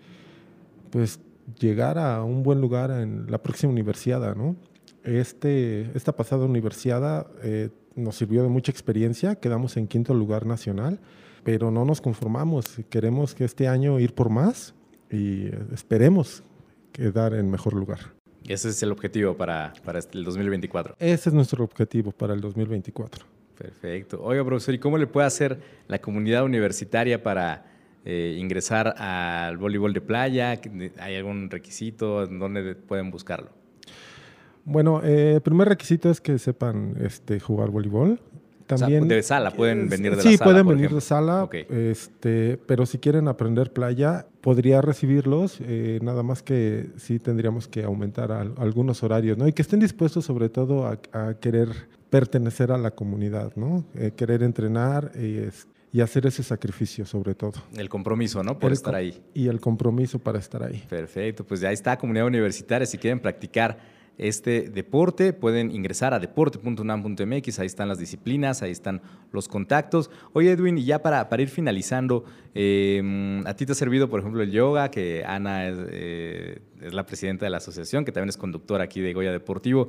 pues 0.91 1.19
llegar 1.59 1.99
a 1.99 2.23
un 2.23 2.45
buen 2.45 2.61
lugar 2.61 2.93
en 2.93 3.29
la 3.29 3.43
próxima 3.43 3.73
universidad, 3.73 4.37
¿no? 4.37 4.55
Este, 5.03 5.91
esta 5.97 6.15
pasada 6.15 6.45
universidad 6.45 7.27
eh, 7.43 7.71
nos 7.97 8.17
sirvió 8.17 8.43
de 8.45 8.49
mucha 8.49 8.71
experiencia, 8.71 9.35
quedamos 9.35 9.77
en 9.77 9.89
quinto 9.89 10.15
lugar 10.15 10.47
nacional, 10.47 11.01
pero 11.45 11.71
no 11.71 11.85
nos 11.85 12.01
conformamos, 12.01 12.81
queremos 12.91 13.35
que 13.35 13.45
este 13.45 13.69
año 13.69 13.99
ir 13.99 14.15
por 14.15 14.31
más 14.31 14.75
y 15.11 15.47
esperemos 15.73 16.43
quedar 16.93 17.35
en 17.35 17.51
mejor 17.51 17.75
lugar. 17.75 17.99
Ese 18.47 18.71
es 18.71 18.83
el 18.83 18.93
objetivo 18.93 19.37
para, 19.37 19.73
para 19.85 19.99
el 19.99 20.25
2024. 20.25 20.97
Ese 20.99 21.29
es 21.29 21.35
nuestro 21.35 21.65
objetivo 21.65 22.13
para 22.13 22.35
el 22.35 22.41
2024. 22.41 23.27
Perfecto. 23.59 24.23
Oiga, 24.23 24.45
profesor, 24.45 24.75
¿y 24.75 24.79
cómo 24.79 24.97
le 24.99 25.07
puede 25.07 25.27
hacer 25.27 25.59
la 25.89 25.99
comunidad 25.99 26.45
universitaria 26.45 27.23
para 27.23 27.67
eh, 28.05 28.37
ingresar 28.39 28.95
al 28.97 29.59
voleibol 29.59 29.93
de 29.93 30.01
playa? 30.01 30.61
¿Hay 30.99 31.17
algún 31.17 31.51
requisito? 31.51 32.27
¿Dónde 32.27 32.75
pueden 32.75 33.11
buscarlo? 33.11 33.51
Bueno, 34.65 35.03
eh, 35.03 35.35
el 35.37 35.41
primer 35.41 35.69
requisito 35.69 36.11
es 36.11 36.21
que 36.21 36.39
sepan 36.39 36.95
este, 37.01 37.41
jugar 37.41 37.71
voleibol. 37.71 38.21
También, 38.77 39.09
de 39.09 39.23
sala, 39.23 39.51
pueden 39.51 39.89
venir 39.89 40.11
de 40.11 40.17
la 40.19 40.23
sala. 40.23 40.37
Sí, 40.37 40.43
pueden 40.43 40.67
venir 40.67 40.95
de 40.95 41.01
sala, 41.01 41.49
este, 41.53 42.59
pero 42.67 42.87
si 42.87 42.99
quieren 42.99 43.27
aprender 43.27 43.73
playa, 43.73 44.27
podría 44.41 44.81
recibirlos, 44.81 45.59
eh, 45.61 45.99
nada 46.03 46.23
más 46.23 46.43
que 46.43 46.91
sí 46.97 47.19
tendríamos 47.19 47.67
que 47.67 47.83
aumentar 47.83 48.31
algunos 48.31 49.03
horarios, 49.03 49.39
¿no? 49.39 49.49
Y 49.49 49.53
que 49.53 49.63
estén 49.63 49.81
dispuestos 49.81 50.25
sobre 50.25 50.49
todo 50.49 50.87
a, 50.87 50.99
querer 51.41 51.69
pertenecer 52.11 52.73
a 52.73 52.79
la 52.79 52.91
comunidad, 52.91 53.53
¿no? 53.57 53.85
querer 54.17 54.43
entrenar 54.43 55.13
y, 55.15 55.49
y 55.93 56.01
hacer 56.01 56.27
ese 56.27 56.43
sacrificio 56.43 57.07
sobre 57.07 57.35
todo. 57.35 57.55
El 57.77 57.89
compromiso, 57.89 58.43
¿no? 58.43 58.59
Por 58.59 58.73
estar 58.73 58.95
ahí. 58.95 59.23
Y 59.35 59.49
el 59.49 59.61
compromiso 59.61 60.19
para 60.19 60.39
estar 60.39 60.63
ahí. 60.63 60.85
Perfecto, 60.89 61.45
pues 61.45 61.61
ya 61.61 61.73
está, 61.73 61.97
comunidad 61.97 62.27
universitaria, 62.27 62.87
si 62.87 62.99
quieren 62.99 63.21
practicar 63.21 63.79
este 64.19 64.69
deporte, 64.69 65.33
pueden 65.33 65.71
ingresar 65.71 66.13
a 66.13 66.19
deporte.unam.mx, 66.19 67.59
ahí 67.59 67.67
están 67.67 67.89
las 67.89 67.99
disciplinas, 67.99 68.63
ahí 68.63 68.73
están 68.73 69.01
los 69.33 69.49
contactos. 69.49 70.11
Oye 70.33 70.51
Edwin, 70.51 70.77
y 70.77 70.85
ya 70.85 71.01
para, 71.01 71.29
para 71.29 71.43
ir 71.43 71.49
finalizando, 71.49 72.25
em, 72.55 73.47
a 73.47 73.55
ti 73.55 73.65
te 73.65 73.73
ha 73.73 73.75
servido, 73.75 74.11
por 74.11 74.21
ejemplo, 74.21 74.43
el 74.43 74.51
yoga, 74.51 74.91
que 74.91 75.25
Ana 75.25 75.69
es, 75.69 75.79
eh, 75.91 76.59
es 76.83 76.93
la 76.93 77.07
presidenta 77.07 77.47
de 77.47 77.51
la 77.51 77.59
asociación, 77.59 78.05
que 78.05 78.13
también 78.13 78.29
es 78.29 78.37
conductora 78.37 78.85
aquí 78.85 79.01
de 79.01 79.13
Goya 79.15 79.33
Deportivo. 79.33 79.89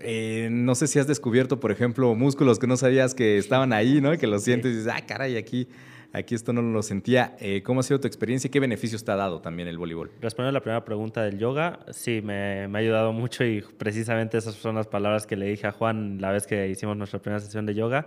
Eh, 0.00 0.48
no 0.50 0.74
sé 0.74 0.86
si 0.86 0.98
has 0.98 1.06
descubierto, 1.06 1.58
por 1.58 1.72
ejemplo, 1.72 2.14
músculos 2.14 2.58
que 2.58 2.66
no 2.66 2.76
sabías 2.76 3.14
que 3.14 3.38
estaban 3.38 3.72
ahí, 3.72 4.00
¿no? 4.00 4.16
Que 4.16 4.26
los 4.26 4.44
sientes 4.44 4.72
y 4.72 4.76
dices, 4.76 4.92
ah, 4.94 5.04
caray, 5.06 5.36
aquí, 5.36 5.66
aquí 6.12 6.34
esto 6.34 6.52
no 6.52 6.62
lo 6.62 6.82
sentía. 6.82 7.36
Eh, 7.40 7.62
¿Cómo 7.62 7.80
ha 7.80 7.82
sido 7.82 8.00
tu 8.00 8.06
experiencia 8.06 8.48
y 8.48 8.50
qué 8.50 8.60
beneficios 8.60 9.04
te 9.04 9.12
ha 9.12 9.16
dado 9.16 9.40
también 9.40 9.68
el 9.68 9.78
voleibol? 9.78 10.10
Respondiendo 10.20 10.50
a 10.50 10.52
la 10.52 10.62
primera 10.62 10.84
pregunta 10.84 11.22
del 11.22 11.38
yoga, 11.38 11.80
sí, 11.90 12.20
me, 12.22 12.64
ha 12.64 12.78
ayudado 12.78 13.12
mucho 13.12 13.44
y 13.44 13.62
precisamente 13.76 14.38
esas 14.38 14.54
son 14.54 14.74
las 14.74 14.86
palabras 14.86 15.26
que 15.26 15.36
le 15.36 15.46
dije 15.46 15.66
a 15.66 15.72
Juan 15.72 16.20
la 16.20 16.32
vez 16.32 16.46
que 16.46 16.68
hicimos 16.68 16.96
nuestra 16.96 17.20
primera 17.20 17.40
sesión 17.40 17.66
de 17.66 17.74
yoga. 17.74 18.06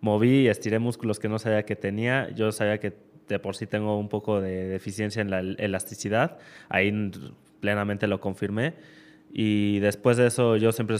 Moví 0.00 0.42
y 0.42 0.48
estiré 0.48 0.78
músculos 0.78 1.18
que 1.18 1.28
no 1.28 1.38
sabía 1.38 1.64
que 1.64 1.76
tenía. 1.76 2.30
Yo 2.30 2.50
sabía 2.52 2.78
que 2.78 2.92
de 3.28 3.38
por 3.38 3.54
sí 3.54 3.66
tengo 3.66 3.98
un 3.98 4.08
poco 4.08 4.40
de 4.40 4.66
deficiencia 4.68 5.22
en 5.22 5.30
la 5.30 5.40
elasticidad. 5.40 6.38
Ahí 6.68 6.92
plenamente 7.60 8.06
lo 8.06 8.20
confirmé 8.20 8.74
y 9.32 9.78
después 9.78 10.16
de 10.18 10.26
eso 10.26 10.56
yo 10.56 10.72
siempre 10.72 10.98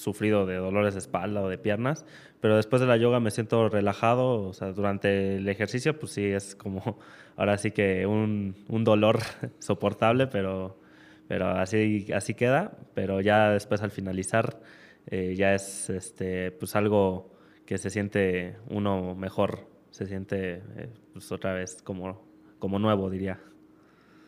sufrido 0.00 0.46
de 0.46 0.56
dolores 0.56 0.94
de 0.94 1.00
espalda 1.00 1.42
o 1.42 1.48
de 1.48 1.58
piernas, 1.58 2.06
pero 2.40 2.56
después 2.56 2.80
de 2.80 2.88
la 2.88 2.96
yoga 2.96 3.20
me 3.20 3.30
siento 3.30 3.68
relajado, 3.68 4.48
o 4.48 4.52
sea, 4.54 4.72
durante 4.72 5.36
el 5.36 5.48
ejercicio 5.48 5.98
pues 5.98 6.12
sí 6.12 6.24
es 6.24 6.54
como 6.54 6.98
ahora 7.36 7.58
sí 7.58 7.70
que 7.70 8.06
un, 8.06 8.56
un 8.68 8.84
dolor 8.84 9.20
soportable, 9.58 10.26
pero, 10.26 10.78
pero 11.28 11.48
así, 11.48 12.06
así 12.14 12.34
queda, 12.34 12.72
pero 12.94 13.20
ya 13.20 13.50
después 13.50 13.82
al 13.82 13.90
finalizar 13.90 14.60
eh, 15.06 15.34
ya 15.36 15.54
es 15.54 15.90
este, 15.90 16.50
pues 16.52 16.76
algo 16.76 17.30
que 17.66 17.78
se 17.78 17.90
siente 17.90 18.56
uno 18.68 19.14
mejor, 19.14 19.68
se 19.90 20.06
siente 20.06 20.62
eh, 20.76 20.88
pues 21.12 21.30
otra 21.30 21.52
vez 21.52 21.82
como, 21.82 22.26
como 22.58 22.78
nuevo 22.78 23.10
diría. 23.10 23.38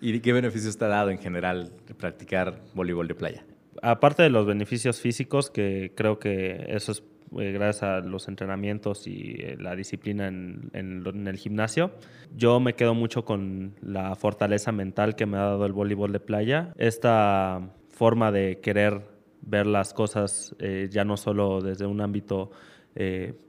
¿Y 0.01 0.21
qué 0.21 0.33
beneficios 0.33 0.77
te 0.77 0.85
ha 0.85 0.89
dado 0.89 1.11
en 1.11 1.19
general 1.19 1.73
practicar 1.97 2.61
voleibol 2.75 3.09
de 3.09 3.15
playa? 3.15 3.45
Aparte 3.81 4.23
de 4.23 4.31
los 4.31 4.47
beneficios 4.47 5.01
físicos, 5.01 5.51
que 5.51 5.93
creo 5.95 6.19
que 6.19 6.67
eso 6.69 6.93
es 6.93 7.03
eh, 7.39 7.53
gracias 7.53 7.83
a 7.83 8.01
los 8.01 8.29
entrenamientos 8.29 9.07
y 9.07 9.37
eh, 9.39 9.57
la 9.59 9.75
disciplina 9.75 10.29
en, 10.29 10.71
el 10.75 11.37
gimnasio. 11.39 11.93
Yo 12.37 12.61
me 12.61 12.75
quedo 12.75 12.95
mucho 12.95 13.25
con 13.25 13.75
la 13.81 14.15
fortaleza 14.17 14.73
mental 14.73 15.17
que 15.17 15.25
me 15.25 15.39
ha 15.39 15.43
dado 15.43 15.65
el 15.65 15.73
voleibol 15.73 16.13
de 16.13 16.21
playa. 16.21 16.75
Esta 16.77 17.71
forma 17.91 18.33
de 18.33 18.59
querer 18.61 19.01
ver 19.41 19.67
las 19.67 19.95
cosas 19.95 20.55
eh, 20.59 20.89
ya 20.91 21.05
no 21.05 21.17
solo 21.17 21.63
desde 21.63 21.87
un 21.87 22.01
ámbito, 22.01 22.51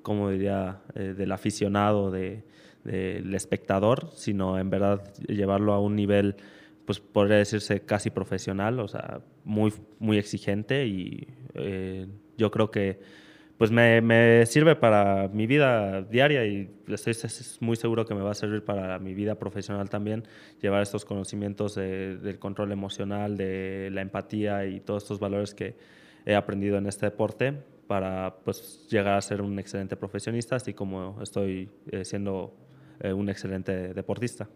como 0.03 0.29
diría, 0.29 0.79
del 0.95 1.33
aficionado, 1.33 2.11
de, 2.11 2.45
del 2.85 3.35
espectador, 3.35 4.09
sino 4.13 4.57
en 4.57 4.69
verdad 4.69 5.13
llevarlo 5.27 5.73
a 5.73 5.81
un 5.81 5.97
nivel, 5.97 6.37
pues 6.85 6.99
podría 6.99 7.37
decirse 7.37 7.81
casi 7.81 8.09
profesional, 8.09 8.79
o 8.79 8.87
sea, 8.87 9.21
muy, 9.43 9.73
muy 9.99 10.17
exigente 10.17 10.85
y 10.85 11.27
eh, 11.53 12.07
yo 12.37 12.51
creo 12.51 12.71
que 12.71 12.99
pues 13.57 13.71
me, 13.71 14.01
me, 14.01 14.45
sirve 14.45 14.75
para 14.75 15.29
mi 15.29 15.47
vida 15.47 16.01
diaria 16.01 16.45
y 16.45 16.69
estoy 16.87 17.13
muy 17.61 17.75
seguro 17.75 18.05
que 18.05 18.15
me 18.15 18.21
va 18.21 18.31
a 18.31 18.33
servir 18.33 18.65
para 18.65 18.99
mi 18.99 19.13
vida 19.13 19.35
profesional 19.35 19.89
también, 19.89 20.23
llevar 20.61 20.81
estos 20.81 21.05
conocimientos 21.05 21.75
del 21.75 22.39
control 22.39 22.71
emocional, 22.71 23.37
de 23.37 23.89
la 23.91 24.01
empatía 24.01 24.65
y 24.65 24.79
todos 24.79 25.03
estos 25.03 25.19
valores 25.19 25.53
que 25.53 25.75
he 26.25 26.35
aprendido 26.35 26.77
en 26.77 26.87
este 26.87 27.05
deporte 27.05 27.53
para 27.87 28.35
pues 28.43 28.87
llegar 28.89 29.15
a 29.15 29.21
ser 29.21 29.41
un 29.41 29.59
excelente 29.59 29.95
profesionista, 29.95 30.55
así 30.55 30.73
como 30.73 31.21
estoy 31.21 31.69
eh, 31.91 32.03
siendo 32.05 32.55
eh, 32.99 33.13
un 33.13 33.29
excelente 33.29 33.93
deportista. 33.93 34.49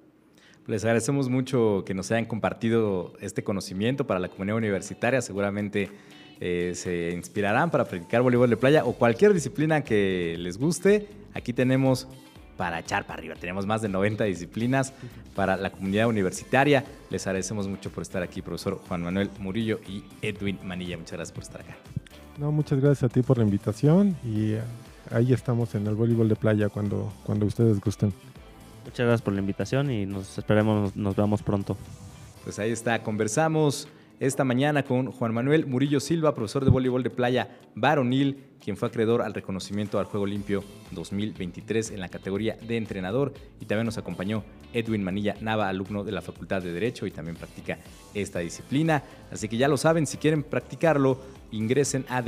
Les 0.67 0.83
agradecemos 0.83 1.29
mucho 1.29 1.83
que 1.85 1.93
nos 1.93 2.11
hayan 2.11 2.25
compartido 2.25 3.13
este 3.21 3.41
conocimiento 3.41 4.05
para 4.05 4.19
la 4.19 4.27
comunidad 4.27 4.57
universitaria. 4.57 5.21
Seguramente 5.21 5.89
eh, 6.41 6.73
se 6.75 7.11
inspirarán 7.11 7.71
para 7.71 7.85
practicar 7.85 8.21
voleibol 8.21 8.49
de 8.49 8.57
playa 8.57 8.83
o 8.83 8.91
cualquier 8.91 9.33
disciplina 9.33 9.81
que 9.81 10.35
les 10.37 10.57
guste. 10.57 11.07
Aquí 11.33 11.53
tenemos 11.53 12.05
para 12.57 12.79
echar 12.79 13.07
para 13.07 13.19
arriba. 13.19 13.35
Tenemos 13.39 13.65
más 13.65 13.81
de 13.81 13.87
90 13.87 14.25
disciplinas 14.25 14.91
para 15.35 15.55
la 15.55 15.69
comunidad 15.69 16.07
universitaria. 16.07 16.83
Les 17.09 17.25
agradecemos 17.25 17.69
mucho 17.69 17.89
por 17.89 18.01
estar 18.01 18.21
aquí, 18.21 18.41
profesor 18.41 18.81
Juan 18.89 19.03
Manuel 19.03 19.29
Murillo 19.39 19.79
y 19.87 20.03
Edwin 20.21 20.59
Manilla. 20.65 20.97
Muchas 20.97 21.13
gracias 21.13 21.31
por 21.33 21.43
estar 21.43 21.61
acá. 21.61 21.77
No, 22.37 22.51
muchas 22.51 22.81
gracias 22.81 23.09
a 23.09 23.13
ti 23.13 23.21
por 23.21 23.37
la 23.37 23.45
invitación 23.45 24.17
y 24.21 24.53
eh, 24.53 24.61
ahí 25.11 25.31
estamos 25.31 25.75
en 25.75 25.87
el 25.87 25.95
voleibol 25.95 26.27
de 26.27 26.35
playa 26.35 26.67
cuando, 26.67 27.13
cuando 27.23 27.45
ustedes 27.45 27.79
gusten. 27.79 28.11
Muchas 28.87 29.05
gracias 29.05 29.21
por 29.21 29.33
la 29.33 29.41
invitación 29.41 29.91
y 29.91 30.05
nos 30.05 30.37
esperemos, 30.37 30.95
nos 30.95 31.13
veamos 31.13 31.43
pronto. 31.43 31.75
Pues 32.45 32.57
ahí 32.57 32.71
está, 32.71 33.03
conversamos 33.03 33.89
esta 34.21 34.45
mañana 34.45 34.83
con 34.83 35.11
Juan 35.11 35.33
Manuel 35.33 35.67
Murillo 35.67 35.99
Silva, 35.99 36.33
profesor 36.33 36.63
de 36.63 36.71
voleibol 36.71 37.03
de 37.03 37.09
playa 37.09 37.49
varonil, 37.75 38.45
quien 38.63 38.77
fue 38.77 38.87
acreedor 38.87 39.21
al 39.21 39.33
reconocimiento 39.33 39.99
al 39.99 40.05
Juego 40.05 40.25
Limpio 40.25 40.63
2023 40.91 41.91
en 41.91 41.99
la 41.99 42.07
categoría 42.07 42.55
de 42.65 42.77
entrenador. 42.77 43.33
Y 43.59 43.65
también 43.65 43.87
nos 43.87 43.97
acompañó 43.97 44.45
Edwin 44.71 45.03
Manilla 45.03 45.35
Nava, 45.41 45.67
alumno 45.67 46.05
de 46.05 46.13
la 46.13 46.21
Facultad 46.21 46.61
de 46.61 46.71
Derecho 46.71 47.05
y 47.05 47.11
también 47.11 47.35
practica 47.35 47.79
esta 48.13 48.39
disciplina. 48.39 49.03
Así 49.33 49.49
que 49.49 49.57
ya 49.57 49.67
lo 49.67 49.75
saben, 49.75 50.07
si 50.07 50.15
quieren 50.15 50.43
practicarlo, 50.43 51.19
ingresen 51.51 52.05
a 52.07 52.21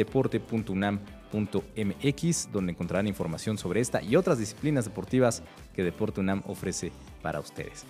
deporte.unam.mx, 1.32 2.52
donde 2.52 2.72
encontrarán 2.72 3.08
información 3.08 3.58
sobre 3.58 3.82
esta 3.82 4.02
y 4.02 4.16
otras 4.16 4.40
disciplinas 4.40 4.86
deportivas 4.86 5.44
que 5.76 5.84
Deporte 5.84 6.20
UNAM 6.20 6.44
ofrece 6.48 6.92
para 7.22 7.40
ustedes. 7.40 7.86